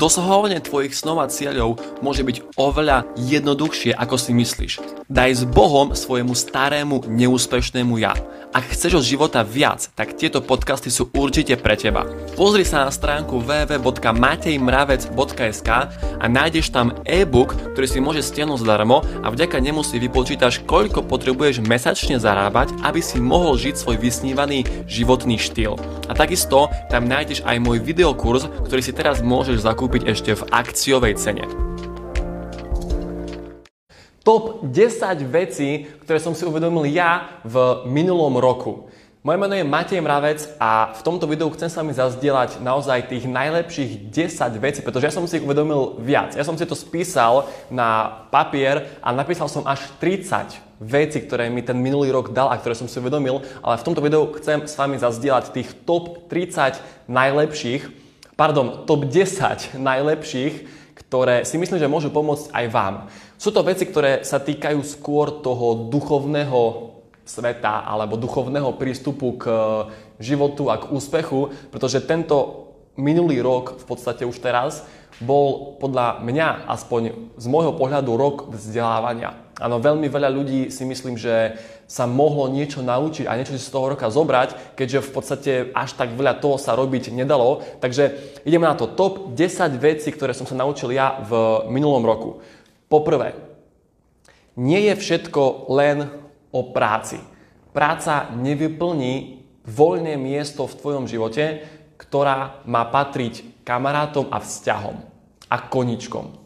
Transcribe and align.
Dosahovanie 0.00 0.64
tvojich 0.64 0.96
snov 0.96 1.20
a 1.20 1.28
cieľov 1.28 1.76
môže 2.00 2.24
byť 2.24 2.56
oveľa 2.56 3.04
jednoduchšie, 3.20 3.92
ako 3.92 4.16
si 4.16 4.32
myslíš. 4.32 4.80
Daj 5.12 5.30
s 5.36 5.44
Bohom 5.44 5.92
svojemu 5.92 6.32
starému, 6.32 7.04
neúspešnému 7.04 8.00
ja. 8.00 8.16
Ak 8.50 8.66
chceš 8.72 8.98
od 8.98 9.04
života 9.04 9.44
viac, 9.44 9.92
tak 9.92 10.16
tieto 10.16 10.40
podcasty 10.40 10.88
sú 10.88 11.12
určite 11.12 11.60
pre 11.60 11.76
teba. 11.76 12.08
Pozri 12.32 12.64
sa 12.64 12.88
na 12.88 12.90
stránku 12.90 13.44
www.matejmravec.sk 13.44 15.68
a 16.16 16.24
nájdeš 16.24 16.72
tam 16.72 16.96
e-book, 17.04 17.52
ktorý 17.76 17.86
si 17.86 18.00
môžeš 18.00 18.32
stiahnuť 18.32 18.64
zdarmo 18.64 19.04
a 19.20 19.28
vďaka 19.28 19.60
nemu 19.60 19.84
si 19.84 20.00
vypočítaš, 20.00 20.64
koľko 20.64 21.04
potrebuješ 21.04 21.60
mesačne 21.60 22.16
zarábať, 22.16 22.72
aby 22.80 23.04
si 23.04 23.20
mohol 23.20 23.60
žiť 23.60 23.76
svoj 23.76 24.00
vysnívaný 24.00 24.64
životný 24.88 25.36
štýl. 25.36 25.76
A 26.08 26.16
takisto 26.16 26.72
tam 26.88 27.04
nájdeš 27.06 27.44
aj 27.44 27.60
môj 27.62 27.78
videokurs, 27.84 28.48
ktorý 28.66 28.82
si 28.82 28.96
teraz 28.96 29.22
môžeš 29.22 29.62
zakúpiť 29.62 29.89
kúpiť 29.90 30.06
ešte 30.06 30.38
v 30.38 30.46
akciovej 30.54 31.18
cene. 31.18 31.50
Top 34.22 34.62
10 34.62 34.70
vecí, 35.26 35.90
ktoré 36.06 36.22
som 36.22 36.30
si 36.30 36.46
uvedomil 36.46 36.86
ja 36.86 37.42
v 37.42 37.82
minulom 37.90 38.38
roku. 38.38 38.86
Moje 39.26 39.42
meno 39.42 39.50
je 39.50 39.66
Matej 39.66 39.98
Mravec 39.98 40.46
a 40.62 40.94
v 40.94 41.02
tomto 41.02 41.26
videu 41.26 41.50
chcem 41.50 41.66
s 41.66 41.74
vami 41.74 41.90
zazdieľať 41.90 42.62
naozaj 42.62 43.10
tých 43.10 43.26
najlepších 43.26 44.14
10 44.14 44.62
vecí, 44.62 44.78
pretože 44.86 45.10
ja 45.10 45.16
som 45.18 45.26
si 45.26 45.42
ich 45.42 45.46
uvedomil 45.50 45.98
viac. 45.98 46.38
Ja 46.38 46.46
som 46.46 46.54
si 46.54 46.70
to 46.70 46.78
spísal 46.78 47.50
na 47.66 48.22
papier 48.30 48.94
a 49.02 49.10
napísal 49.10 49.50
som 49.50 49.66
až 49.66 49.90
30 49.98 50.54
veci, 50.78 51.18
ktoré 51.18 51.50
mi 51.50 51.66
ten 51.66 51.82
minulý 51.82 52.14
rok 52.14 52.30
dal 52.30 52.46
a 52.46 52.62
ktoré 52.62 52.78
som 52.78 52.86
si 52.86 53.02
uvedomil, 53.02 53.42
ale 53.58 53.74
v 53.74 53.86
tomto 53.90 54.06
videu 54.06 54.22
chcem 54.38 54.70
s 54.70 54.78
vami 54.78 55.02
zazdieľať 55.02 55.50
tých 55.50 55.82
top 55.82 56.30
30 56.30 56.78
najlepších 57.10 58.09
pardon, 58.40 58.88
top 58.88 59.04
10 59.04 59.76
najlepších, 59.76 60.54
ktoré 60.96 61.44
si 61.44 61.60
myslím, 61.60 61.76
že 61.76 61.92
môžu 61.92 62.08
pomôcť 62.08 62.48
aj 62.56 62.66
vám. 62.72 62.94
Sú 63.36 63.52
to 63.52 63.60
veci, 63.60 63.84
ktoré 63.84 64.24
sa 64.24 64.40
týkajú 64.40 64.80
skôr 64.80 65.44
toho 65.44 65.92
duchovného 65.92 66.88
sveta 67.20 67.84
alebo 67.84 68.16
duchovného 68.16 68.80
prístupu 68.80 69.36
k 69.36 69.44
životu 70.16 70.72
a 70.72 70.80
k 70.80 70.88
úspechu, 70.88 71.52
pretože 71.68 72.00
tento 72.08 72.64
minulý 72.96 73.44
rok 73.44 73.76
v 73.76 73.84
podstate 73.84 74.24
už 74.24 74.40
teraz 74.40 74.88
bol 75.20 75.76
podľa 75.76 76.24
mňa, 76.24 76.64
aspoň 76.64 77.36
z 77.36 77.44
môjho 77.44 77.76
pohľadu, 77.76 78.16
rok 78.16 78.48
vzdelávania. 78.56 79.36
Áno, 79.60 79.76
veľmi 79.76 80.08
veľa 80.08 80.32
ľudí 80.32 80.72
si 80.72 80.88
myslím, 80.88 81.20
že 81.20 81.60
sa 81.84 82.08
mohlo 82.08 82.48
niečo 82.48 82.80
naučiť 82.80 83.28
a 83.28 83.36
niečo 83.36 83.52
si 83.52 83.60
z 83.60 83.68
toho 83.68 83.92
roka 83.92 84.08
zobrať, 84.08 84.72
keďže 84.72 85.04
v 85.04 85.10
podstate 85.12 85.52
až 85.76 86.00
tak 86.00 86.16
veľa 86.16 86.40
toho 86.40 86.56
sa 86.56 86.72
robiť 86.72 87.12
nedalo. 87.12 87.60
Takže 87.84 88.16
ideme 88.48 88.64
na 88.64 88.72
to. 88.72 88.88
Top 88.88 89.36
10 89.36 89.76
vecí, 89.76 90.08
ktoré 90.08 90.32
som 90.32 90.48
sa 90.48 90.56
naučil 90.56 90.96
ja 90.96 91.20
v 91.20 91.62
minulom 91.68 92.00
roku. 92.00 92.40
Poprvé, 92.88 93.36
nie 94.56 94.88
je 94.88 94.94
všetko 94.96 95.70
len 95.76 96.08
o 96.50 96.72
práci. 96.72 97.20
Práca 97.76 98.32
nevyplní 98.32 99.44
voľné 99.68 100.16
miesto 100.16 100.64
v 100.66 100.78
tvojom 100.80 101.04
živote, 101.06 101.62
ktorá 102.00 102.64
má 102.64 102.88
patriť 102.88 103.62
kamarátom 103.62 104.32
a 104.32 104.40
vzťahom 104.40 104.96
a 105.52 105.56
koničkom. 105.68 106.40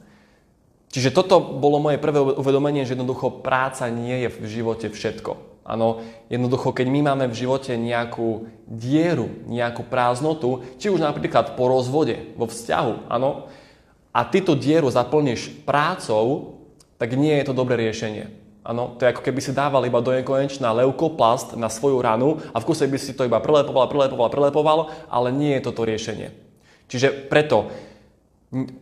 Čiže 0.95 1.11
toto 1.11 1.42
bolo 1.42 1.83
moje 1.83 1.98
prvé 1.98 2.23
uvedomenie, 2.23 2.87
že 2.87 2.95
jednoducho 2.95 3.42
práca 3.42 3.91
nie 3.91 4.23
je 4.23 4.28
v 4.31 4.47
živote 4.47 4.87
všetko. 4.95 5.59
Áno, 5.67 6.06
jednoducho, 6.31 6.70
keď 6.70 6.86
my 6.86 7.01
máme 7.03 7.27
v 7.27 7.34
živote 7.34 7.75
nejakú 7.75 8.47
dieru, 8.62 9.27
nejakú 9.51 9.83
prázdnotu, 9.91 10.62
či 10.78 10.95
už 10.95 11.03
napríklad 11.03 11.59
po 11.59 11.67
rozvode, 11.67 12.36
vo 12.39 12.47
vzťahu, 12.47 13.11
áno, 13.11 13.51
a 14.14 14.23
ty 14.23 14.39
tú 14.39 14.55
dieru 14.55 14.86
zaplníš 14.86 15.67
prácou, 15.67 16.55
tak 16.95 17.19
nie 17.19 17.34
je 17.42 17.51
to 17.51 17.58
dobré 17.58 17.75
riešenie. 17.75 18.31
Áno, 18.62 18.95
to 18.95 19.03
je 19.03 19.11
ako 19.11 19.27
keby 19.27 19.42
si 19.42 19.51
dával 19.51 19.83
iba 19.91 19.98
do 19.98 20.14
nekonečná 20.14 20.70
leukoplast 20.79 21.58
na 21.58 21.67
svoju 21.67 21.98
ranu 21.98 22.39
a 22.55 22.63
v 22.63 22.67
kuse 22.70 22.86
by 22.86 22.97
si 23.02 23.18
to 23.18 23.27
iba 23.27 23.42
prelepoval, 23.42 23.91
prelepoval, 23.91 24.30
prelepoval, 24.30 24.79
ale 25.11 25.35
nie 25.35 25.58
je 25.58 25.64
toto 25.67 25.83
riešenie. 25.83 26.30
Čiže 26.86 27.27
preto 27.27 27.74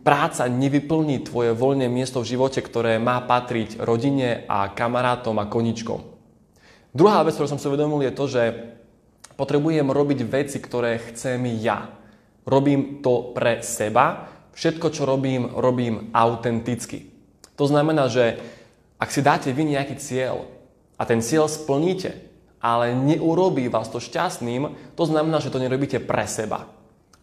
práca 0.05 0.45
nevyplní 0.45 1.25
tvoje 1.25 1.57
voľné 1.57 1.89
miesto 1.89 2.21
v 2.21 2.37
živote, 2.37 2.61
ktoré 2.61 3.01
má 3.01 3.21
patriť 3.25 3.81
rodine 3.81 4.45
a 4.45 4.69
kamarátom 4.69 5.33
a 5.41 5.49
koničkom. 5.49 6.05
Druhá 6.93 7.25
vec, 7.25 7.33
ktorú 7.33 7.49
som 7.49 7.57
si 7.57 7.65
uvedomil, 7.65 8.05
je 8.05 8.13
to, 8.13 8.25
že 8.29 8.43
potrebujem 9.33 9.89
robiť 9.89 10.19
veci, 10.29 10.61
ktoré 10.61 11.01
chcem 11.09 11.41
ja. 11.57 11.89
Robím 12.45 13.01
to 13.01 13.33
pre 13.33 13.65
seba. 13.65 14.29
Všetko, 14.53 14.93
čo 14.93 15.09
robím, 15.09 15.49
robím 15.49 16.13
autenticky. 16.13 17.09
To 17.57 17.65
znamená, 17.65 18.05
že 18.13 18.37
ak 19.01 19.09
si 19.09 19.25
dáte 19.25 19.49
vy 19.49 19.73
nejaký 19.73 19.97
cieľ 19.97 20.45
a 21.01 21.03
ten 21.09 21.25
cieľ 21.25 21.49
splníte, 21.49 22.13
ale 22.61 22.93
neurobí 22.93 23.67
vás 23.73 23.89
to 23.89 23.97
šťastným, 23.97 24.93
to 24.93 25.03
znamená, 25.09 25.41
že 25.41 25.49
to 25.49 25.57
nerobíte 25.57 25.97
pre 25.97 26.29
seba 26.29 26.69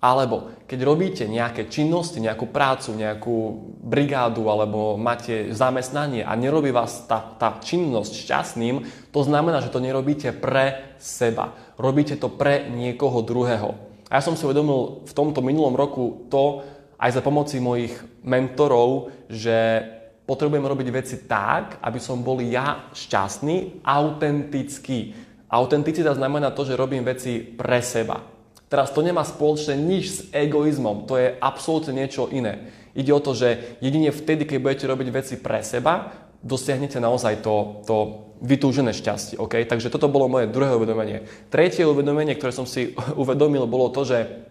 alebo 0.01 0.65
keď 0.65 0.81
robíte 0.81 1.25
nejaké 1.29 1.69
činnosti, 1.69 2.25
nejakú 2.25 2.49
prácu, 2.49 2.97
nejakú 2.97 3.37
brigádu 3.85 4.49
alebo 4.49 4.97
máte 4.97 5.53
zamestnanie 5.53 6.25
a 6.25 6.33
nerobí 6.41 6.73
vás 6.73 7.05
tá, 7.05 7.21
tá 7.37 7.61
činnosť 7.61 8.13
šťastným, 8.17 8.77
to 9.13 9.21
znamená, 9.21 9.61
že 9.61 9.69
to 9.69 9.85
nerobíte 9.85 10.33
pre 10.33 10.97
seba. 10.97 11.53
Robíte 11.77 12.17
to 12.17 12.33
pre 12.33 12.73
niekoho 12.73 13.21
druhého. 13.21 13.77
A 14.09 14.19
ja 14.19 14.23
som 14.25 14.35
si 14.35 14.49
uvedomil 14.49 15.05
v 15.05 15.13
tomto 15.13 15.45
minulom 15.45 15.77
roku 15.77 16.27
to, 16.33 16.65
aj 17.01 17.17
za 17.17 17.25
pomoci 17.25 17.61
mojich 17.61 17.97
mentorov, 18.25 19.13
že 19.29 19.85
potrebujem 20.25 20.65
robiť 20.65 20.89
veci 20.93 21.17
tak, 21.25 21.81
aby 21.81 22.01
som 22.01 22.25
bol 22.25 22.41
ja 22.45 22.89
šťastný, 22.93 23.85
autentický. 23.85 25.17
Autenticita 25.51 26.15
znamená 26.15 26.53
to, 26.53 26.63
že 26.63 26.79
robím 26.79 27.03
veci 27.03 27.41
pre 27.41 27.81
seba. 27.85 28.40
Teraz 28.71 28.95
to 28.95 29.03
nemá 29.03 29.27
spoločné 29.27 29.75
nič 29.75 30.05
s 30.07 30.19
egoizmom, 30.31 31.11
to 31.11 31.19
je 31.19 31.35
absolútne 31.43 31.91
niečo 31.91 32.31
iné. 32.31 32.71
Ide 32.95 33.11
o 33.11 33.19
to, 33.19 33.35
že 33.35 33.79
jedine 33.83 34.15
vtedy, 34.15 34.47
keď 34.47 34.59
budete 34.63 34.87
robiť 34.87 35.09
veci 35.11 35.35
pre 35.43 35.59
seba, 35.67 36.15
dosiahnete 36.39 37.03
naozaj 37.03 37.43
to, 37.43 37.83
to 37.83 37.97
vytúžené 38.41 38.95
šťastie. 38.95 39.43
Okay? 39.43 39.67
Takže 39.67 39.91
toto 39.91 40.07
bolo 40.07 40.31
moje 40.31 40.47
druhé 40.47 40.71
uvedomenie. 40.71 41.27
Tretie 41.51 41.83
uvedomenie, 41.83 42.39
ktoré 42.39 42.55
som 42.55 42.63
si 42.63 42.95
uvedomil, 43.23 43.67
bolo 43.67 43.91
to, 43.91 44.07
že 44.07 44.47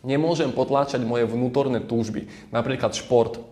nemôžem 0.00 0.48
potláčať 0.48 1.04
moje 1.04 1.28
vnútorné 1.28 1.84
túžby. 1.84 2.32
Napríklad 2.48 2.96
šport, 2.96 3.44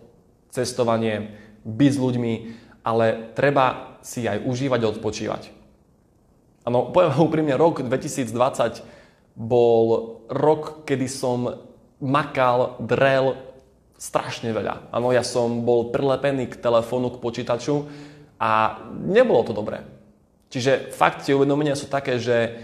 cestovanie, 0.49 1.37
byť 1.61 1.91
s 1.93 2.01
ľuďmi, 2.01 2.33
ale 2.81 3.35
treba 3.37 3.99
si 4.01 4.25
aj 4.25 4.49
užívať 4.49 4.79
a 4.81 4.91
odpočívať. 4.97 5.43
Áno, 6.65 6.89
poviem 6.89 7.21
úprimne, 7.29 7.53
rok 7.53 7.85
2020 7.85 8.96
bol 9.37 10.17
rok, 10.33 10.81
kedy 10.89 11.05
som 11.05 11.45
makal, 12.01 12.81
drel 12.81 13.37
strašne 13.97 14.49
veľa. 14.49 14.89
Áno, 14.93 15.13
ja 15.13 15.21
som 15.21 15.61
bol 15.61 15.93
prilepený 15.93 16.49
k 16.49 16.61
telefónu, 16.61 17.13
k 17.13 17.21
počítaču 17.21 17.85
a 18.41 18.81
nebolo 19.05 19.41
to 19.45 19.53
dobré. 19.53 19.81
Čiže 20.49 20.93
fakt 20.93 21.25
tie 21.25 21.37
uvedomenia 21.37 21.77
sú 21.77 21.89
také, 21.89 22.21
že 22.21 22.57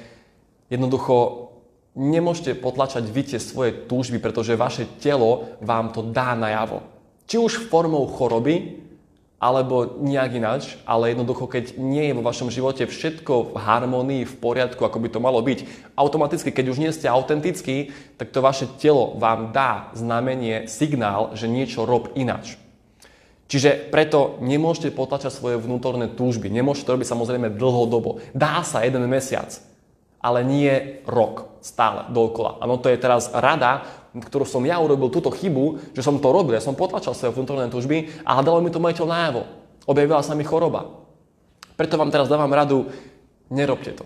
jednoducho 0.70 1.50
nemôžete 1.94 2.58
potlačať 2.58 3.06
vy 3.10 3.22
tie 3.34 3.40
svoje 3.42 3.86
túžby, 3.86 4.18
pretože 4.18 4.58
vaše 4.58 4.90
telo 4.98 5.58
vám 5.62 5.94
to 5.94 6.02
dá 6.02 6.34
najavo. 6.34 6.82
Či 7.30 7.38
už 7.38 7.70
formou 7.70 8.06
choroby, 8.10 8.83
alebo 9.44 10.00
nejak 10.00 10.40
ináč, 10.40 10.80
ale 10.88 11.12
jednoducho, 11.12 11.52
keď 11.52 11.76
nie 11.76 12.08
je 12.08 12.16
vo 12.16 12.24
vašom 12.24 12.48
živote 12.48 12.88
všetko 12.88 13.52
v 13.52 13.56
harmonii, 13.60 14.24
v 14.24 14.36
poriadku, 14.40 14.80
ako 14.88 15.04
by 15.04 15.10
to 15.12 15.20
malo 15.20 15.44
byť, 15.44 15.92
automaticky, 16.00 16.56
keď 16.56 16.72
už 16.72 16.80
nie 16.80 16.96
ste 16.96 17.12
autentickí, 17.12 17.92
tak 18.16 18.32
to 18.32 18.40
vaše 18.40 18.72
telo 18.80 19.20
vám 19.20 19.52
dá 19.52 19.92
znamenie, 19.92 20.72
signál, 20.72 21.36
že 21.36 21.52
niečo 21.52 21.84
rob 21.84 22.16
ináč. 22.16 22.56
Čiže 23.52 23.92
preto 23.92 24.40
nemôžete 24.40 24.96
potlačať 24.96 25.36
svoje 25.36 25.60
vnútorné 25.60 26.08
túžby, 26.08 26.48
nemôžete 26.48 26.88
to 26.88 26.96
robiť 26.96 27.12
samozrejme 27.12 27.52
dlhodobo. 27.60 28.24
Dá 28.32 28.64
sa 28.64 28.88
jeden 28.88 29.04
mesiac, 29.12 29.60
ale 30.24 30.48
nie 30.48 31.04
rok, 31.04 31.60
stále, 31.60 32.08
dokola. 32.16 32.64
Áno, 32.64 32.80
to 32.80 32.88
je 32.88 32.96
teraz 32.96 33.28
rada, 33.36 33.84
ktorú 34.14 34.46
som 34.46 34.62
ja 34.62 34.78
urobil 34.78 35.10
túto 35.10 35.34
chybu, 35.34 35.94
že 35.98 36.06
som 36.06 36.22
to 36.22 36.30
robil, 36.30 36.54
ja 36.54 36.62
som 36.62 36.78
potlačal 36.78 37.18
svoje 37.18 37.34
vnútorné 37.34 37.66
tužby 37.74 38.14
a 38.22 38.38
hľadalo 38.38 38.62
mi 38.62 38.70
to 38.70 38.78
moje 38.78 39.02
telo 39.02 39.10
najavo. 39.10 39.50
Objavila 39.90 40.22
sa 40.22 40.38
mi 40.38 40.46
choroba. 40.46 40.86
Preto 41.74 41.98
vám 41.98 42.14
teraz 42.14 42.30
dávam 42.30 42.54
radu, 42.54 42.94
nerobte 43.50 43.98
to. 43.98 44.06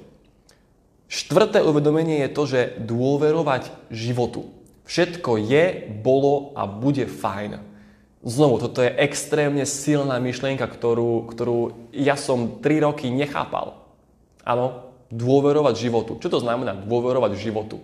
Štvrté 1.08 1.64
uvedomenie 1.64 2.24
je 2.28 2.30
to, 2.32 2.44
že 2.48 2.62
dôverovať 2.84 3.92
životu. 3.92 4.48
Všetko 4.88 5.36
je, 5.40 5.64
bolo 6.00 6.56
a 6.56 6.64
bude 6.64 7.08
fajn. 7.08 7.60
Znovu, 8.24 8.60
toto 8.60 8.84
je 8.84 8.92
extrémne 8.92 9.64
silná 9.64 10.20
myšlienka, 10.20 10.68
ktorú, 10.68 11.28
ktorú 11.32 11.92
ja 11.96 12.16
som 12.20 12.60
3 12.60 12.88
roky 12.88 13.08
nechápal. 13.12 13.84
Áno, 14.48 14.88
dôverovať 15.12 15.76
životu. 15.80 16.20
Čo 16.20 16.28
to 16.28 16.40
znamená 16.44 16.76
dôverovať 16.76 17.40
životu? 17.40 17.84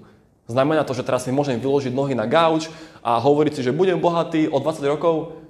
Znamená 0.53 0.85
to, 0.85 0.93
že 0.93 1.01
teraz 1.01 1.25
si 1.25 1.33
môžem 1.33 1.57
vyložiť 1.57 1.89
nohy 1.89 2.13
na 2.13 2.29
gauč 2.29 2.69
a 3.01 3.17
hovoriť 3.17 3.57
si, 3.57 3.61
že 3.65 3.73
budem 3.73 3.97
bohatý 3.97 4.45
o 4.45 4.61
20 4.61 4.85
rokov? 4.85 5.41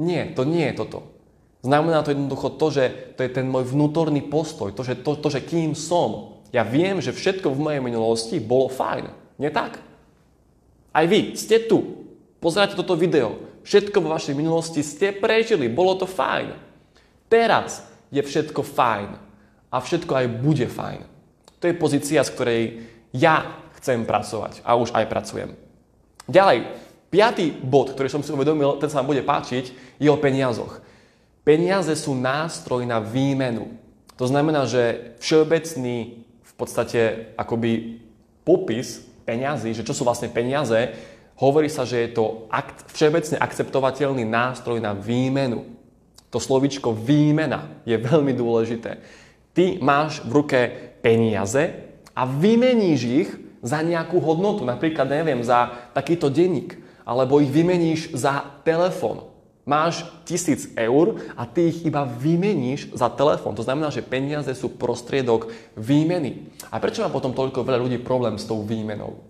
Nie, 0.00 0.32
to 0.32 0.48
nie 0.48 0.72
je 0.72 0.80
toto. 0.80 1.04
Znamená 1.60 2.00
to 2.00 2.16
jednoducho 2.16 2.56
to, 2.56 2.66
že 2.72 2.84
to 3.18 3.28
je 3.28 3.34
ten 3.34 3.44
môj 3.44 3.68
vnútorný 3.68 4.24
postoj, 4.24 4.72
to, 4.72 4.80
že, 4.80 5.04
to, 5.04 5.20
to, 5.20 5.28
že 5.28 5.44
kým 5.44 5.76
som. 5.76 6.40
Ja 6.48 6.64
viem, 6.64 7.04
že 7.04 7.12
všetko 7.12 7.52
v 7.52 7.60
mojej 7.60 7.82
minulosti 7.84 8.40
bolo 8.40 8.72
fajn. 8.72 9.12
Nie 9.36 9.52
tak? 9.52 9.84
Aj 10.96 11.04
vy 11.04 11.36
ste 11.36 11.68
tu. 11.68 12.08
Pozeráte 12.40 12.72
toto 12.72 12.96
video. 12.96 13.36
Všetko 13.68 14.00
vo 14.00 14.16
vašej 14.16 14.32
minulosti 14.32 14.80
ste 14.80 15.12
prežili. 15.12 15.68
Bolo 15.68 15.98
to 16.00 16.08
fajn. 16.08 16.56
Teraz 17.28 17.84
je 18.08 18.24
všetko 18.24 18.64
fajn. 18.64 19.10
A 19.68 19.76
všetko 19.76 20.12
aj 20.14 20.26
bude 20.40 20.64
fajn. 20.64 21.04
To 21.60 21.68
je 21.68 21.76
pozícia, 21.76 22.24
z 22.24 22.32
ktorej 22.32 22.62
ja 23.12 23.67
chcem 23.78 24.02
pracovať. 24.04 24.60
A 24.66 24.74
už 24.74 24.92
aj 24.92 25.06
pracujem. 25.06 25.54
Ďalej, 26.28 26.68
piatý 27.08 27.56
bod, 27.64 27.94
ktorý 27.96 28.12
som 28.12 28.20
si 28.20 28.34
uvedomil, 28.34 28.76
ten 28.76 28.92
sa 28.92 29.00
vám 29.00 29.16
bude 29.16 29.24
páčiť, 29.24 29.96
je 29.96 30.08
o 30.12 30.20
peniazoch. 30.20 30.84
Peniaze 31.46 31.96
sú 31.96 32.12
nástroj 32.12 32.84
na 32.84 33.00
výmenu. 33.00 33.72
To 34.20 34.28
znamená, 34.28 34.68
že 34.68 35.16
všeobecný 35.22 36.26
v 36.44 36.52
podstate 36.58 37.32
akoby 37.38 38.02
popis 38.44 39.08
peňazí, 39.24 39.72
že 39.72 39.86
čo 39.86 39.96
sú 39.96 40.04
vlastne 40.04 40.28
peniaze, 40.28 40.92
hovorí 41.38 41.70
sa, 41.70 41.86
že 41.88 42.04
je 42.04 42.10
to 42.18 42.50
akt, 42.52 42.92
všeobecne 42.92 43.40
akceptovateľný 43.40 44.26
nástroj 44.26 44.82
na 44.82 44.92
výmenu. 44.92 45.64
To 46.28 46.36
slovičko 46.36 46.92
výmena 46.92 47.80
je 47.88 47.96
veľmi 47.96 48.36
dôležité. 48.36 49.00
Ty 49.56 49.80
máš 49.80 50.20
v 50.28 50.44
ruke 50.44 50.60
peniaze 51.00 51.72
a 52.12 52.28
vymeníš 52.28 53.00
ich 53.06 53.30
za 53.62 53.82
nejakú 53.82 54.18
hodnotu. 54.22 54.62
Napríklad, 54.62 55.08
neviem, 55.10 55.42
za 55.42 55.90
takýto 55.94 56.30
denník. 56.30 56.78
Alebo 57.08 57.40
ich 57.40 57.48
vymeníš 57.48 58.12
za 58.12 58.44
telefón. 58.62 59.28
Máš 59.68 60.00
tisíc 60.24 60.72
eur 60.80 61.20
a 61.36 61.44
ty 61.44 61.68
ich 61.68 61.84
iba 61.84 62.04
vymeníš 62.04 62.96
za 62.96 63.12
telefón. 63.12 63.52
To 63.52 63.64
znamená, 63.64 63.92
že 63.92 64.00
peniaze 64.00 64.48
sú 64.56 64.72
prostriedok 64.72 65.52
výmeny. 65.76 66.48
A 66.72 66.80
prečo 66.80 67.04
má 67.04 67.12
potom 67.12 67.36
toľko 67.36 67.68
veľa 67.68 67.80
ľudí 67.84 68.00
problém 68.00 68.40
s 68.40 68.48
tou 68.48 68.64
výmenou? 68.64 69.20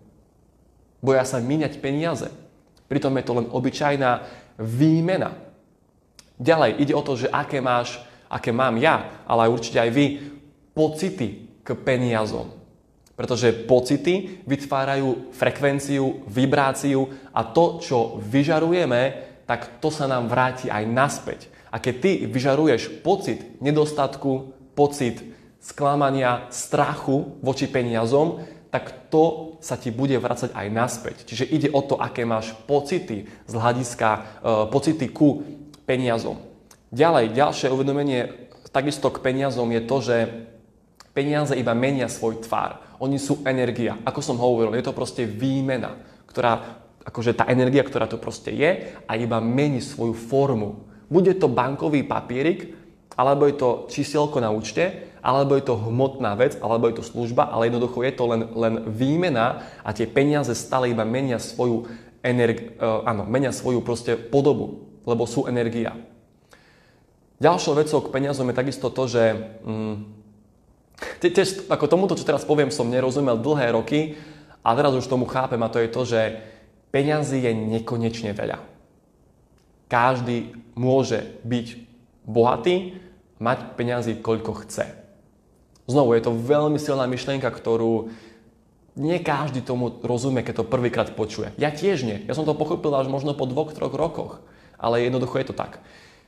Boja 1.02 1.26
sa 1.26 1.42
míňať 1.42 1.82
peniaze. 1.82 2.30
Pritom 2.86 3.14
je 3.18 3.24
to 3.26 3.34
len 3.34 3.46
obyčajná 3.50 4.26
výmena. 4.58 5.34
Ďalej 6.38 6.86
ide 6.86 6.94
o 6.94 7.02
to, 7.02 7.18
že 7.18 7.30
aké 7.34 7.58
máš, 7.58 7.98
aké 8.30 8.54
mám 8.54 8.78
ja, 8.78 9.10
ale 9.26 9.50
určite 9.50 9.82
aj 9.82 9.90
vy, 9.90 10.06
pocity 10.70 11.50
k 11.66 11.68
peniazom. 11.74 12.57
Pretože 13.18 13.50
pocity 13.66 14.46
vytvárajú 14.46 15.34
frekvenciu, 15.34 16.22
vibráciu 16.30 17.10
a 17.34 17.42
to, 17.42 17.82
čo 17.82 18.22
vyžarujeme, 18.22 19.26
tak 19.42 19.82
to 19.82 19.90
sa 19.90 20.06
nám 20.06 20.30
vráti 20.30 20.70
aj 20.70 20.84
naspäť. 20.86 21.40
A 21.74 21.82
keď 21.82 21.94
ty 21.98 22.10
vyžaruješ 22.30 23.02
pocit 23.02 23.58
nedostatku, 23.58 24.54
pocit 24.78 25.18
sklamania, 25.58 26.46
strachu 26.54 27.42
voči 27.42 27.66
peniazom, 27.66 28.46
tak 28.70 29.10
to 29.10 29.56
sa 29.58 29.74
ti 29.74 29.90
bude 29.90 30.14
vracať 30.14 30.54
aj 30.54 30.66
naspäť. 30.70 31.16
Čiže 31.26 31.50
ide 31.50 31.68
o 31.74 31.82
to, 31.82 31.98
aké 31.98 32.22
máš 32.22 32.54
pocity 32.68 33.26
z 33.26 33.52
hľadiska, 33.56 34.08
e, 34.14 34.20
pocity 34.70 35.10
ku 35.10 35.42
peniazom. 35.88 36.38
Ďalej, 36.92 37.34
ďalšie 37.34 37.72
uvedomenie 37.72 38.48
takisto 38.70 39.08
k 39.08 39.18
peniazom 39.24 39.68
je 39.72 39.82
to, 39.82 39.96
že 40.04 40.16
peniaze 41.16 41.56
iba 41.56 41.72
menia 41.72 42.06
svoj 42.06 42.44
tvár. 42.44 42.87
Oni 42.98 43.18
sú 43.18 43.46
energia. 43.46 43.98
Ako 44.02 44.18
som 44.18 44.38
hovoril, 44.38 44.74
je 44.74 44.86
to 44.86 44.96
proste 44.96 45.22
výmena, 45.22 45.98
ktorá 46.26 46.82
akože 47.06 47.32
tá 47.38 47.48
energia, 47.48 47.86
ktorá 47.86 48.04
to 48.04 48.20
proste 48.20 48.52
je 48.52 48.92
a 49.08 49.12
iba 49.16 49.40
mení 49.40 49.80
svoju 49.80 50.12
formu. 50.12 50.84
Bude 51.08 51.32
to 51.38 51.48
bankový 51.48 52.04
papierik, 52.04 52.76
alebo 53.16 53.48
je 53.48 53.56
to 53.56 53.88
čísielko 53.88 54.38
na 54.38 54.52
účte, 54.52 55.08
alebo 55.24 55.58
je 55.58 55.66
to 55.66 55.74
hmotná 55.74 56.38
vec, 56.38 56.54
alebo 56.62 56.86
je 56.86 57.00
to 57.00 57.04
služba, 57.06 57.50
ale 57.50 57.66
jednoducho 57.66 58.04
je 58.06 58.12
to 58.14 58.24
len, 58.30 58.42
len 58.54 58.74
výmena 58.86 59.66
a 59.82 59.90
tie 59.90 60.06
peniaze 60.06 60.54
stále 60.54 60.92
iba 60.92 61.02
menia 61.02 61.42
svoju, 61.42 61.90
energi- 62.22 62.78
uh, 62.78 63.02
áno, 63.08 63.26
menia 63.26 63.50
svoju 63.50 63.82
proste 63.82 64.14
podobu, 64.14 64.86
lebo 65.02 65.26
sú 65.26 65.50
energia. 65.50 65.98
Ďalšou 67.38 67.74
vecou 67.78 67.98
k 68.02 68.12
peniazom 68.14 68.50
je 68.50 68.58
takisto 68.58 68.90
to, 68.90 69.06
že 69.06 69.22
mm, 69.62 70.17
tiež 71.22 71.70
ako 71.70 71.86
tomuto, 71.86 72.18
čo 72.18 72.26
teraz 72.26 72.42
poviem, 72.42 72.70
som 72.70 72.90
nerozumel 72.90 73.38
dlhé 73.38 73.74
roky 73.74 74.00
a 74.62 74.74
teraz 74.74 74.94
už 74.94 75.06
tomu 75.06 75.26
chápem 75.26 75.60
a 75.62 75.72
to 75.72 75.78
je 75.78 75.88
to, 75.90 76.02
že 76.04 76.20
peňazí 76.90 77.42
je 77.42 77.52
nekonečne 77.54 78.34
veľa. 78.34 78.58
Každý 79.88 80.52
môže 80.76 81.24
byť 81.46 81.66
bohatý, 82.28 83.00
mať 83.40 83.78
peňazí 83.78 84.20
koľko 84.20 84.66
chce. 84.66 84.84
Znovu, 85.88 86.12
je 86.12 86.22
to 86.28 86.36
veľmi 86.36 86.76
silná 86.76 87.08
myšlienka, 87.08 87.48
ktorú 87.48 88.12
nie 88.98 89.16
každý 89.22 89.62
tomu 89.62 89.94
rozumie, 90.02 90.42
keď 90.42 90.60
to 90.60 90.70
prvýkrát 90.70 91.08
počuje. 91.14 91.54
Ja 91.56 91.70
tiež 91.70 92.02
nie. 92.02 92.26
Ja 92.26 92.34
som 92.34 92.44
to 92.44 92.58
pochopil 92.58 92.92
až 92.92 93.06
možno 93.06 93.32
po 93.32 93.46
dvoch, 93.46 93.72
troch 93.72 93.94
rokoch. 93.94 94.42
Ale 94.76 95.06
jednoducho 95.06 95.38
je 95.38 95.48
to 95.48 95.56
tak. 95.56 95.80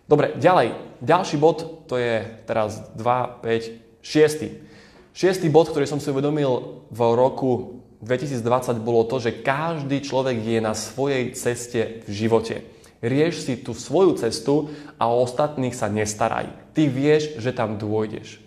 Dobre, 0.07 0.39
ďalej. 0.39 0.79
Ďalší 1.03 1.37
bod, 1.37 1.87
to 1.91 1.99
je 1.99 2.25
teraz 2.47 2.95
2, 2.95 3.43
5, 3.43 3.90
6. 4.03 5.15
Šiestý 5.17 5.47
bod, 5.53 5.69
ktorý 5.69 5.85
som 5.85 5.99
si 5.99 6.09
uvedomil 6.09 6.85
v 6.89 7.01
roku 7.15 7.83
2020 8.01 8.81
bolo 8.81 9.05
to, 9.05 9.21
že 9.21 9.45
každý 9.45 10.01
človek 10.01 10.41
je 10.41 10.59
na 10.63 10.73
svojej 10.73 11.37
ceste 11.37 12.01
v 12.07 12.11
živote. 12.11 12.65
Rieš 13.01 13.49
si 13.49 13.55
tú 13.61 13.73
svoju 13.73 14.17
cestu 14.21 14.73
a 15.01 15.09
o 15.09 15.25
ostatných 15.25 15.77
sa 15.77 15.89
nestaraj. 15.89 16.53
Ty 16.77 16.83
vieš, 16.89 17.41
že 17.41 17.53
tam 17.53 17.81
dôjdeš. 17.81 18.41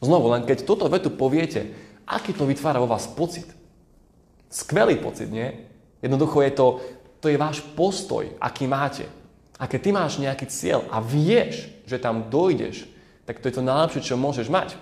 Znovu, 0.00 0.28
len 0.32 0.44
keď 0.44 0.64
toto 0.64 0.88
vetu 0.88 1.08
poviete, 1.12 1.72
aký 2.04 2.36
to 2.36 2.44
vytvára 2.44 2.80
vo 2.80 2.88
vás 2.88 3.08
pocit? 3.08 3.48
Skvelý 4.52 5.00
pocit, 5.00 5.28
nie? 5.28 5.52
Jednoducho 6.00 6.44
je 6.44 6.52
to, 6.52 6.66
to 7.20 7.26
je 7.32 7.40
váš 7.40 7.64
postoj, 7.76 8.28
aký 8.40 8.68
máte. 8.68 9.08
A 9.56 9.64
keď 9.64 9.80
ty 9.80 9.90
máš 9.92 10.20
nejaký 10.20 10.46
cieľ 10.52 10.84
a 10.92 11.00
vieš, 11.00 11.72
že 11.88 11.96
tam 11.96 12.28
dojdeš, 12.28 12.95
tak 13.26 13.42
to 13.42 13.50
je 13.50 13.58
to 13.58 13.66
najlepšie, 13.66 14.14
čo 14.14 14.16
môžeš 14.16 14.48
mať. 14.48 14.78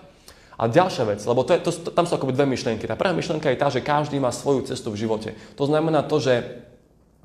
A 0.54 0.70
ďalšia 0.70 1.04
vec, 1.10 1.20
lebo 1.26 1.42
to 1.42 1.50
je, 1.56 1.60
to, 1.66 1.70
tam 1.90 2.06
sú 2.06 2.14
akoby 2.14 2.30
dve 2.30 2.46
myšlienky. 2.46 2.86
Tá 2.86 2.94
prvá 2.94 3.10
myšlienka 3.10 3.50
je 3.50 3.58
tá, 3.58 3.68
že 3.74 3.82
každý 3.82 4.22
má 4.22 4.30
svoju 4.30 4.70
cestu 4.70 4.94
v 4.94 5.02
živote. 5.02 5.34
To 5.58 5.66
znamená 5.66 6.06
to, 6.06 6.22
že 6.22 6.62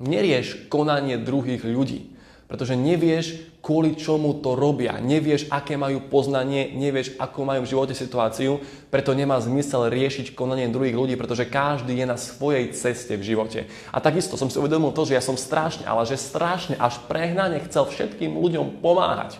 nerieš 0.02 0.66
konanie 0.66 1.14
druhých 1.20 1.62
ľudí. 1.62 2.18
Pretože 2.50 2.74
nevieš, 2.74 3.54
kvôli 3.62 3.94
čomu 3.94 4.42
to 4.42 4.58
robia. 4.58 4.98
Nevieš, 4.98 5.46
aké 5.54 5.78
majú 5.78 6.10
poznanie, 6.10 6.74
nevieš, 6.74 7.14
akú 7.22 7.46
majú 7.46 7.62
v 7.62 7.70
živote 7.70 7.94
situáciu, 7.94 8.58
preto 8.90 9.14
nemá 9.14 9.38
zmysel 9.38 9.86
riešiť 9.86 10.34
konanie 10.34 10.66
druhých 10.66 10.98
ľudí, 10.98 11.14
pretože 11.14 11.46
každý 11.46 11.94
je 11.94 12.10
na 12.10 12.18
svojej 12.18 12.74
ceste 12.74 13.14
v 13.14 13.22
živote. 13.22 13.70
A 13.94 14.02
takisto 14.02 14.34
som 14.34 14.50
si 14.50 14.58
uvedomil 14.58 14.90
to, 14.90 15.06
že 15.06 15.14
ja 15.14 15.22
som 15.22 15.38
strašne, 15.38 15.86
ale 15.86 16.02
že 16.02 16.18
strašne 16.18 16.74
až 16.74 16.98
prehnane 17.06 17.62
chcel 17.70 17.86
všetkým 17.86 18.34
ľuďom 18.34 18.82
pomáhať. 18.82 19.38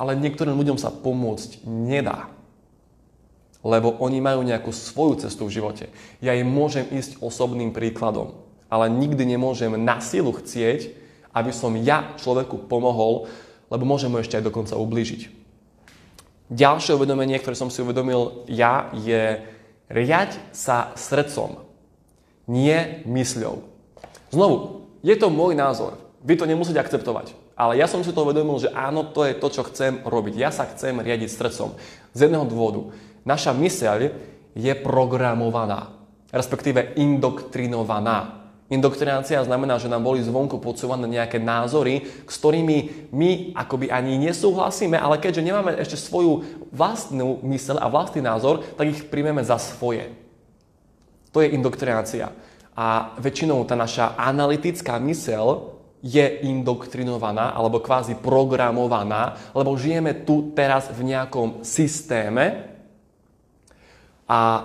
Ale 0.00 0.16
niektorým 0.16 0.56
ľuďom 0.56 0.80
sa 0.80 0.88
pomôcť 0.88 1.68
nedá 1.68 2.32
lebo 3.60 3.92
oni 4.00 4.24
majú 4.24 4.40
nejakú 4.40 4.72
svoju 4.72 5.20
cestu 5.20 5.44
v 5.44 5.60
živote. 5.60 5.84
Ja 6.24 6.32
im 6.32 6.48
môžem 6.48 6.88
ísť 6.88 7.20
osobným 7.20 7.76
príkladom, 7.76 8.32
ale 8.72 8.88
nikdy 8.88 9.28
nemôžem 9.28 9.76
na 9.76 10.00
silu 10.00 10.32
chcieť, 10.32 10.96
aby 11.30 11.52
som 11.52 11.76
ja 11.76 12.16
človeku 12.18 12.66
pomohol, 12.66 13.28
lebo 13.68 13.84
môžem 13.86 14.10
mu 14.10 14.18
ešte 14.18 14.40
aj 14.40 14.48
dokonca 14.48 14.74
ublížiť. 14.80 15.30
Ďalšie 16.50 16.98
uvedomenie, 16.98 17.38
ktoré 17.38 17.54
som 17.54 17.70
si 17.70 17.78
uvedomil 17.84 18.42
ja, 18.50 18.90
je 18.96 19.38
riať 19.86 20.34
sa 20.50 20.90
srdcom, 20.98 21.62
nie 22.50 23.04
mysľou. 23.06 23.62
Znovu, 24.34 24.88
je 25.06 25.14
to 25.14 25.30
môj 25.30 25.54
názor. 25.54 25.94
Vy 26.26 26.34
to 26.34 26.50
nemusíte 26.50 26.82
akceptovať. 26.82 27.38
Ale 27.60 27.76
ja 27.76 27.84
som 27.84 28.00
si 28.00 28.08
to 28.16 28.24
uvedomil, 28.24 28.56
že 28.56 28.72
áno, 28.72 29.04
to 29.04 29.28
je 29.28 29.36
to, 29.36 29.52
čo 29.52 29.68
chcem 29.68 30.00
robiť. 30.00 30.32
Ja 30.40 30.48
sa 30.48 30.64
chcem 30.64 30.96
riadiť 30.96 31.28
srdcom. 31.28 31.76
Z 32.16 32.24
jedného 32.24 32.48
dôvodu. 32.48 32.88
Naša 33.28 33.52
myseľ 33.52 34.16
je 34.56 34.72
programovaná, 34.80 35.92
respektíve 36.32 36.96
indoktrinovaná. 36.96 38.40
Indoktrinácia 38.72 39.44
znamená, 39.44 39.76
že 39.76 39.92
nám 39.92 40.06
boli 40.06 40.24
zvonku 40.24 40.56
podsúvané 40.62 41.04
nejaké 41.04 41.36
názory, 41.36 42.06
s 42.24 42.38
ktorými 42.40 43.10
my 43.12 43.52
akoby 43.52 43.92
ani 43.92 44.16
nesúhlasíme, 44.16 44.96
ale 44.96 45.20
keďže 45.20 45.44
nemáme 45.44 45.76
ešte 45.76 46.00
svoju 46.00 46.64
vlastnú 46.72 47.44
myseľ 47.44 47.76
a 47.82 47.92
vlastný 47.92 48.24
názor, 48.24 48.64
tak 48.78 48.88
ich 48.88 49.04
príjmeme 49.10 49.44
za 49.44 49.60
svoje. 49.60 50.08
To 51.34 51.44
je 51.44 51.52
indoktrinácia. 51.52 52.32
A 52.72 53.12
väčšinou 53.20 53.68
tá 53.68 53.76
naša 53.76 54.16
analytická 54.16 54.96
myseľ 55.02 55.76
je 56.00 56.24
indoktrinovaná 56.48 57.52
alebo 57.52 57.84
kvázi 57.84 58.16
programovaná, 58.16 59.52
lebo 59.52 59.76
žijeme 59.76 60.24
tu 60.24 60.56
teraz 60.56 60.88
v 60.88 61.12
nejakom 61.12 61.60
systéme, 61.60 62.70
a 64.30 64.62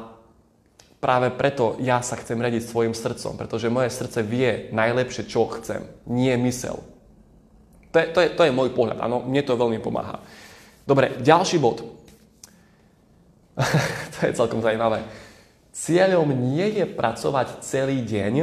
práve 1.01 1.34
preto 1.34 1.74
ja 1.82 2.06
sa 2.06 2.13
chcem 2.22 2.38
radiť 2.38 2.70
svojim 2.70 2.94
srdcom, 2.94 3.34
pretože 3.34 3.74
moje 3.74 3.89
srdce 3.89 4.22
vie 4.22 4.70
najlepšie, 4.70 5.25
čo 5.25 5.50
chcem, 5.58 5.89
nie 6.06 6.38
mysel. 6.46 6.86
To 7.89 7.98
je, 7.98 8.06
to 8.13 8.20
je, 8.22 8.30
to 8.38 8.42
je 8.46 8.54
môj 8.54 8.70
pohľad, 8.77 9.01
áno, 9.01 9.25
mne 9.25 9.42
to 9.42 9.58
veľmi 9.58 9.82
pomáha. 9.82 10.22
Dobre, 10.86 11.18
ďalší 11.18 11.58
bod. 11.58 11.82
to 14.13 14.18
je 14.22 14.38
celkom 14.38 14.62
zaujímavé. 14.62 15.01
Cieľom 15.74 16.30
nie 16.30 16.77
je 16.77 16.86
pracovať 16.86 17.65
celý 17.65 18.06
deň, 18.06 18.34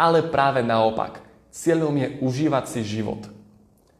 ale 0.00 0.24
práve 0.24 0.64
naopak. 0.64 1.20
Cieľom 1.52 1.92
je 2.00 2.08
užívať 2.24 2.64
si 2.64 2.80
život. 2.80 3.28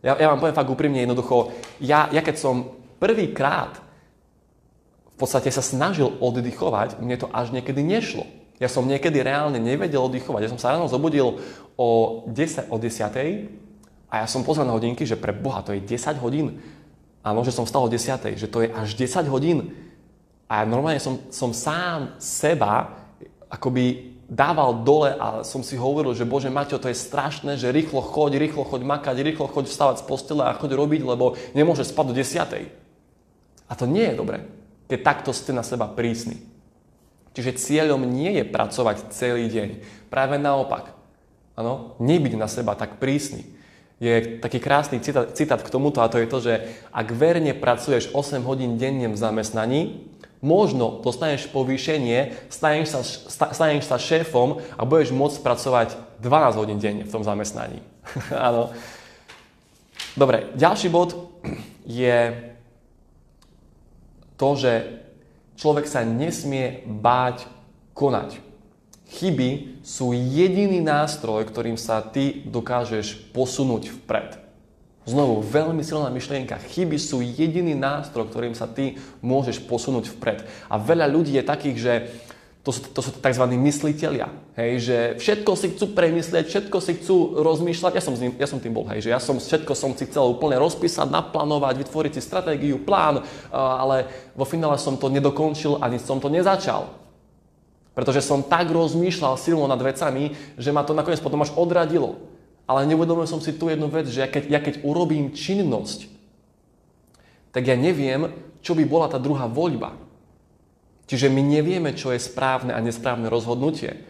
Ja, 0.01 0.17
ja 0.17 0.33
vám 0.33 0.41
poviem 0.41 0.57
fakt 0.57 0.73
úprimne 0.73 0.99
jednoducho, 1.05 1.53
ja, 1.79 2.09
ja 2.11 2.25
keď 2.25 2.37
som 2.41 2.75
prvýkrát 2.99 3.79
v 5.13 5.17
podstate 5.21 5.53
sa 5.53 5.63
snažil 5.63 6.11
oddychovať, 6.19 6.99
mne 6.99 7.15
to 7.21 7.31
až 7.31 7.55
niekedy 7.55 7.85
nešlo. 7.85 8.27
Ja 8.59 8.67
som 8.67 8.89
niekedy 8.89 9.23
reálne 9.23 9.61
nevedel 9.63 10.03
oddychovať. 10.03 10.47
Ja 10.47 10.53
som 10.55 10.59
sa 10.59 10.75
ráno 10.75 10.91
zobudil 10.91 11.39
o 11.79 11.89
10, 12.27 12.71
o 12.73 12.77
10 12.79 13.63
a 14.13 14.15
ja 14.23 14.27
som 14.27 14.45
pozrel 14.45 14.69
na 14.69 14.77
hodinky, 14.77 15.09
že 15.09 15.19
pre 15.19 15.35
Boha 15.35 15.63
to 15.63 15.73
je 15.73 15.83
10 15.83 16.21
hodín. 16.21 16.63
Áno, 17.23 17.47
že 17.47 17.55
som 17.55 17.65
vstal 17.65 17.87
o 17.87 17.91
10, 17.91 18.39
že 18.39 18.51
to 18.51 18.67
je 18.67 18.69
až 18.71 18.95
10 18.99 19.31
hodín. 19.31 19.73
A 20.51 20.67
normálne 20.69 21.01
som, 21.01 21.23
som 21.33 21.55
sám 21.55 22.19
seba 22.21 22.93
akoby 23.49 24.12
dával 24.33 24.81
dole 24.81 25.13
a 25.13 25.45
som 25.45 25.61
si 25.61 25.77
hovoril, 25.77 26.17
že 26.17 26.25
Bože 26.25 26.49
Maťo, 26.49 26.81
to 26.81 26.89
je 26.89 26.97
strašné, 26.97 27.61
že 27.61 27.69
rýchlo 27.69 28.01
choď, 28.01 28.41
rýchlo 28.41 28.65
choď 28.65 28.81
makať, 28.81 29.21
rýchlo 29.21 29.45
choď 29.45 29.69
vstávať 29.69 29.97
z 30.01 30.05
postele 30.09 30.43
a 30.49 30.57
choď 30.57 30.73
robiť, 30.73 31.05
lebo 31.05 31.37
nemôže 31.53 31.85
spať 31.85 32.05
do 32.09 32.15
10. 32.17 33.69
A 33.69 33.73
to 33.77 33.85
nie 33.85 34.09
je 34.09 34.17
dobré 34.17 34.49
keď 34.93 35.01
takto 35.01 35.33
ste 35.33 35.57
na 35.57 35.65
seba 35.65 35.89
prísni. 35.89 36.45
Čiže 37.33 37.57
cieľom 37.57 38.05
nie 38.05 38.37
je 38.37 38.45
pracovať 38.45 39.09
celý 39.09 39.49
deň. 39.49 39.81
Práve 40.13 40.37
naopak. 40.37 40.93
Áno, 41.57 41.97
nebyť 41.97 42.37
na 42.37 42.45
seba 42.45 42.77
tak 42.77 43.01
prísny. 43.01 43.49
Je 43.97 44.37
taký 44.37 44.61
krásny 44.61 45.01
citát, 45.01 45.33
citát 45.33 45.65
k 45.65 45.73
tomuto 45.73 46.05
a 46.05 46.13
to 46.13 46.21
je 46.21 46.29
to, 46.29 46.39
že 46.45 46.55
ak 46.93 47.09
verne 47.17 47.57
pracuješ 47.57 48.13
8 48.13 48.45
hodín 48.45 48.77
denne 48.77 49.09
v 49.09 49.17
zamestnaní, 49.17 50.05
možno 50.43 50.99
dostaneš 51.01 51.47
povýšenie, 51.55 52.51
staneš 52.51 52.87
sa, 52.91 53.01
staneš 53.55 53.87
sa 53.87 53.97
šéfom 53.97 54.59
a 54.75 54.83
budeš 54.83 55.15
môcť 55.15 55.39
pracovať 55.39 55.89
12 56.19 56.59
hodín 56.59 56.83
denne 56.83 57.07
v 57.07 57.15
tom 57.15 57.23
zamestnaní. 57.23 57.79
Áno. 58.35 58.75
Dobre, 60.19 60.51
ďalší 60.59 60.91
bod 60.91 61.15
je 61.87 62.35
to, 64.35 64.49
že 64.59 64.99
človek 65.55 65.87
sa 65.87 66.03
nesmie 66.03 66.83
báť 66.91 67.47
konať. 67.95 68.43
Chyby 69.15 69.79
sú 69.87 70.11
jediný 70.11 70.83
nástroj, 70.83 71.47
ktorým 71.47 71.79
sa 71.79 72.03
ty 72.03 72.43
dokážeš 72.51 73.31
posunúť 73.31 73.95
vpred. 74.03 74.42
Znovu, 75.03 75.43
veľmi 75.43 75.83
silná 75.83 76.07
myšlienka. 76.15 76.63
Chyby 76.63 76.95
sú 76.95 77.27
jediný 77.27 77.75
nástroj, 77.75 78.31
ktorým 78.31 78.55
sa 78.55 78.71
ty 78.71 79.03
môžeš 79.19 79.67
posunúť 79.67 80.07
vpred. 80.15 80.47
A 80.71 80.79
veľa 80.79 81.11
ľudí 81.11 81.35
je 81.35 81.43
takých, 81.43 81.79
že 81.79 81.95
to 82.63 82.71
sú, 82.71 82.81
to 82.95 83.03
sú 83.03 83.11
tzv. 83.19 83.45
mysliteľia. 83.51 84.31
Hej, 84.55 84.73
že 84.87 84.97
všetko 85.19 85.51
si 85.59 85.75
chcú 85.75 85.99
premyslieť, 85.99 86.47
všetko 86.47 86.79
si 86.79 86.93
chcú 87.03 87.43
rozmýšľať. 87.43 87.99
Ja 87.99 88.03
som, 88.07 88.15
ním, 88.15 88.39
ja 88.39 88.47
som 88.47 88.63
tým 88.63 88.71
bol, 88.71 88.87
hej, 88.95 89.03
že 89.03 89.11
ja 89.11 89.19
som 89.19 89.43
všetko 89.43 89.75
som 89.75 89.91
si 89.99 90.07
chcel 90.07 90.23
úplne 90.23 90.63
rozpísať, 90.63 91.11
naplánovať, 91.11 91.83
vytvoriť 91.83 92.13
si 92.15 92.23
stratégiu, 92.23 92.79
plán, 92.79 93.27
ale 93.51 94.07
vo 94.39 94.47
finále 94.47 94.79
som 94.79 94.95
to 94.95 95.11
nedokončil 95.11 95.83
ani 95.83 95.99
som 95.99 96.23
to 96.23 96.31
nezačal. 96.31 96.95
Pretože 97.99 98.23
som 98.23 98.47
tak 98.47 98.71
rozmýšľal 98.71 99.35
silno 99.35 99.67
nad 99.67 99.83
vecami, 99.83 100.39
že 100.55 100.71
ma 100.71 100.87
to 100.87 100.95
nakoniec 100.95 101.19
potom 101.19 101.43
až 101.43 101.51
odradilo. 101.59 102.32
Ale 102.67 102.87
neuvedomil 102.87 103.27
som 103.27 103.43
si 103.43 103.55
tu 103.55 103.69
jednu 103.69 103.91
vec, 103.91 104.07
že 104.07 104.23
ja 104.23 104.29
keď, 104.31 104.45
ja 104.49 104.61
keď 104.63 104.75
urobím 104.87 105.35
činnosť, 105.35 106.07
tak 107.53 107.69
ja 107.69 107.77
neviem, 107.77 108.33
čo 108.65 108.73
by 108.73 108.85
bola 108.87 109.11
tá 109.11 109.19
druhá 109.21 109.51
voľba. 109.51 109.99
Čiže 111.11 111.29
my 111.29 111.43
nevieme, 111.45 111.93
čo 111.93 112.15
je 112.15 112.23
správne 112.23 112.73
a 112.73 112.81
nesprávne 112.81 113.29
rozhodnutie. 113.29 114.01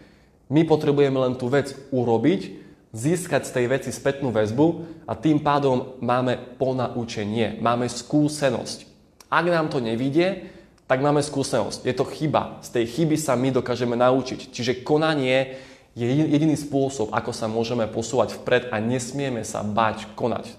My 0.47 0.63
potrebujeme 0.63 1.17
len 1.19 1.35
tú 1.35 1.51
vec 1.51 1.75
urobiť, 1.91 2.63
získať 2.93 3.49
z 3.49 3.51
tej 3.51 3.65
veci 3.67 3.89
spätnú 3.89 4.29
väzbu 4.29 4.65
a 5.09 5.17
tým 5.17 5.41
pádom 5.41 5.97
máme 5.99 6.37
ponaučenie, 6.61 7.57
máme 7.57 7.89
skúsenosť. 7.89 8.85
Ak 9.33 9.45
nám 9.49 9.73
to 9.73 9.81
nevidie, 9.81 10.53
tak 10.85 11.01
máme 11.01 11.25
skúsenosť. 11.25 11.89
Je 11.89 11.95
to 11.97 12.05
chyba. 12.05 12.61
Z 12.61 12.69
tej 12.77 12.85
chyby 12.85 13.17
sa 13.17 13.33
my 13.33 13.49
dokážeme 13.49 13.97
naučiť. 13.97 14.53
Čiže 14.53 14.85
konanie 14.85 15.57
je 15.93 16.09
jediný 16.09 16.57
spôsob, 16.57 17.13
ako 17.13 17.31
sa 17.31 17.45
môžeme 17.45 17.85
posúvať 17.85 18.41
vpred 18.41 18.73
a 18.73 18.81
nesmieme 18.81 19.45
sa 19.45 19.61
bať 19.61 20.09
konať. 20.17 20.49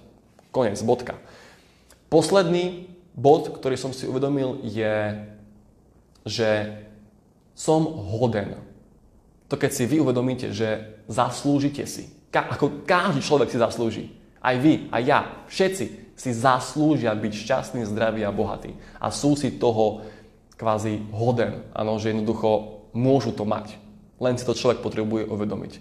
Konec, 0.54 0.78
bodka. 0.86 1.18
Posledný 2.06 2.86
bod, 3.18 3.50
ktorý 3.50 3.74
som 3.74 3.90
si 3.90 4.06
uvedomil, 4.06 4.62
je 4.62 5.26
že 6.24 6.80
som 7.52 7.84
hoden. 7.84 8.56
To 9.52 9.54
keď 9.60 9.70
si 9.70 9.84
vy 9.84 10.00
uvedomíte, 10.00 10.50
že 10.50 10.98
zaslúžite 11.06 11.84
si. 11.84 12.10
Ka- 12.32 12.48
ako 12.56 12.82
každý 12.88 13.20
človek 13.20 13.52
si 13.52 13.60
zaslúži. 13.60 14.04
Aj 14.40 14.56
vy, 14.58 14.88
aj 14.90 15.02
ja. 15.04 15.20
Všetci 15.46 16.16
si 16.16 16.30
zaslúžia 16.32 17.12
byť 17.14 17.32
šťastný, 17.32 17.84
zdravý 17.86 18.24
a 18.24 18.34
bohatý. 18.34 18.74
A 18.98 19.12
sú 19.12 19.36
si 19.36 19.54
toho 19.54 20.02
kvázi 20.56 21.04
hoden. 21.12 21.62
Áno, 21.76 22.00
že 22.00 22.10
jednoducho 22.10 22.82
môžu 22.96 23.36
to 23.36 23.44
mať. 23.44 23.83
Len 24.22 24.38
si 24.38 24.46
to 24.46 24.54
človek 24.54 24.82
potrebuje 24.84 25.26
uvedomiť. 25.26 25.72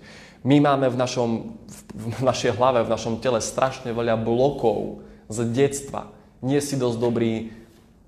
My 0.44 0.60
máme 0.60 0.92
v, 0.92 1.00
našom, 1.00 1.56
v 1.96 2.22
našej 2.24 2.60
hlave, 2.60 2.84
v 2.84 2.92
našom 2.92 3.24
tele 3.24 3.40
strašne 3.40 3.96
veľa 3.96 4.20
blokov 4.20 5.06
z 5.32 5.48
detstva. 5.48 6.12
Nie 6.44 6.60
si 6.60 6.76
dosť 6.76 6.98
dobrý, 7.00 7.56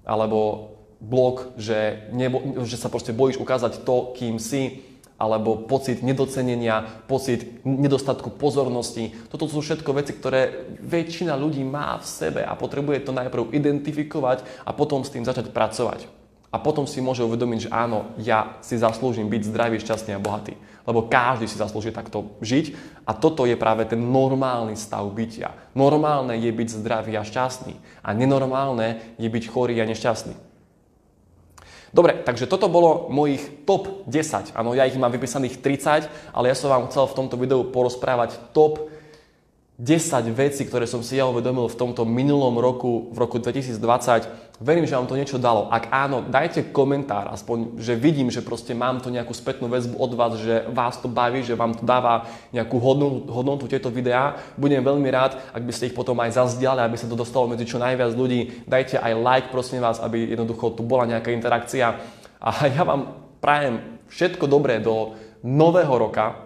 alebo 0.04 0.72
blok, 1.00 1.56
že, 1.56 2.10
nebo, 2.12 2.42
že 2.68 2.76
sa 2.76 2.92
proste 2.92 3.16
bojíš 3.16 3.40
ukázať 3.40 3.88
to, 3.88 4.12
kým 4.18 4.36
si, 4.42 4.84
alebo 5.16 5.64
pocit 5.64 6.04
nedocenenia, 6.04 7.08
pocit 7.08 7.64
nedostatku 7.64 8.36
pozornosti. 8.36 9.16
Toto 9.32 9.48
sú 9.48 9.64
všetko 9.64 9.96
veci, 9.96 10.12
ktoré 10.12 10.68
väčšina 10.84 11.40
ľudí 11.40 11.64
má 11.64 11.96
v 11.96 12.08
sebe 12.08 12.42
a 12.44 12.52
potrebuje 12.60 13.08
to 13.08 13.16
najprv 13.16 13.56
identifikovať 13.56 14.44
a 14.68 14.76
potom 14.76 15.08
s 15.08 15.16
tým 15.16 15.24
začať 15.24 15.56
pracovať. 15.56 16.12
A 16.56 16.64
potom 16.64 16.88
si 16.88 17.04
môže 17.04 17.20
uvedomiť, 17.20 17.68
že 17.68 17.74
áno, 17.76 18.16
ja 18.16 18.56
si 18.64 18.80
zaslúžim 18.80 19.28
byť 19.28 19.52
zdravý, 19.52 19.76
šťastný 19.84 20.16
a 20.16 20.24
bohatý. 20.24 20.56
Lebo 20.88 21.12
každý 21.12 21.52
si 21.52 21.60
zaslúži 21.60 21.92
takto 21.92 22.40
žiť 22.40 22.72
a 23.04 23.12
toto 23.12 23.44
je 23.44 23.60
práve 23.60 23.84
ten 23.84 24.00
normálny 24.00 24.80
stav 24.80 25.04
bytia. 25.12 25.52
Normálne 25.76 26.40
je 26.40 26.48
byť 26.48 26.80
zdravý 26.80 27.20
a 27.20 27.28
šťastný 27.28 27.76
a 28.00 28.10
nenormálne 28.16 29.20
je 29.20 29.28
byť 29.28 29.44
chorý 29.52 29.84
a 29.84 29.90
nešťastný. 29.92 30.56
Dobre, 31.92 32.24
takže 32.24 32.48
toto 32.48 32.72
bolo 32.72 33.12
mojich 33.12 33.68
top 33.68 34.08
10. 34.08 34.56
Áno, 34.56 34.72
ja 34.72 34.88
ich 34.88 34.96
mám 34.96 35.12
vypísaných 35.12 35.60
30, 35.60 36.08
ale 36.32 36.52
ja 36.52 36.56
som 36.56 36.72
vám 36.72 36.88
chcel 36.88 37.04
v 37.08 37.18
tomto 37.20 37.36
videu 37.36 37.68
porozprávať 37.68 38.56
top 38.56 38.88
10 39.76 40.32
vecí, 40.32 40.64
ktoré 40.64 40.88
som 40.88 41.04
si 41.04 41.20
ja 41.20 41.28
uvedomil 41.28 41.68
v 41.68 41.76
tomto 41.76 42.08
minulom 42.08 42.56
roku, 42.64 43.12
v 43.12 43.18
roku 43.20 43.44
2020. 43.44 44.56
Verím, 44.64 44.88
že 44.88 44.96
vám 44.96 45.04
to 45.04 45.20
niečo 45.20 45.36
dalo. 45.36 45.68
Ak 45.68 45.92
áno, 45.92 46.24
dajte 46.24 46.72
komentár, 46.72 47.28
aspoň, 47.28 47.76
že 47.84 47.92
vidím, 48.00 48.32
že 48.32 48.40
proste 48.40 48.72
mám 48.72 49.04
tu 49.04 49.12
nejakú 49.12 49.36
spätnú 49.36 49.68
väzbu 49.68 50.00
od 50.00 50.12
vás, 50.16 50.40
že 50.40 50.64
vás 50.72 50.96
to 51.04 51.12
baví, 51.12 51.44
že 51.44 51.60
vám 51.60 51.76
to 51.76 51.84
dáva 51.84 52.24
nejakú 52.56 52.80
hodnotu, 52.80 53.28
hodnotu 53.28 53.68
tieto 53.68 53.92
videá. 53.92 54.40
Budem 54.56 54.80
veľmi 54.80 55.12
rád, 55.12 55.44
ak 55.52 55.68
by 55.68 55.74
ste 55.76 55.92
ich 55.92 55.98
potom 55.98 56.16
aj 56.24 56.40
zazdiali, 56.40 56.80
aby 56.80 56.96
sa 56.96 57.12
to 57.12 57.20
dostalo 57.20 57.52
medzi 57.52 57.68
čo 57.68 57.76
najviac 57.76 58.16
ľudí. 58.16 58.64
Dajte 58.64 58.96
aj 58.96 59.12
like, 59.12 59.52
prosím 59.52 59.84
vás, 59.84 60.00
aby 60.00 60.32
jednoducho 60.32 60.72
tu 60.72 60.88
bola 60.88 61.04
nejaká 61.04 61.36
interakcia. 61.36 62.00
A 62.40 62.72
ja 62.72 62.88
vám 62.88 63.12
prajem 63.44 64.00
všetko 64.08 64.48
dobré 64.48 64.80
do 64.80 65.20
nového 65.44 66.00
roka, 66.00 66.45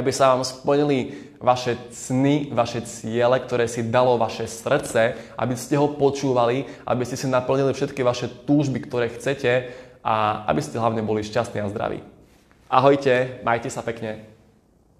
aby 0.00 0.10
sa 0.10 0.32
vám 0.32 0.42
splnili 0.42 1.30
vaše 1.40 1.76
sny, 1.92 2.48
vaše 2.52 2.80
ciele, 2.88 3.36
ktoré 3.40 3.68
si 3.68 3.86
dalo 3.86 4.16
vaše 4.16 4.48
srdce, 4.48 5.16
aby 5.36 5.54
ste 5.56 5.76
ho 5.76 5.92
počúvali, 5.92 6.64
aby 6.88 7.04
ste 7.04 7.20
si 7.20 7.28
naplnili 7.28 7.76
všetky 7.76 8.00
vaše 8.00 8.28
túžby, 8.48 8.80
ktoré 8.84 9.12
chcete 9.12 9.72
a 10.00 10.44
aby 10.48 10.60
ste 10.64 10.80
hlavne 10.80 11.04
boli 11.04 11.20
šťastní 11.20 11.60
a 11.60 11.68
zdraví. 11.68 12.00
Ahojte, 12.72 13.44
majte 13.44 13.68
sa 13.68 13.84
pekne. 13.84 14.39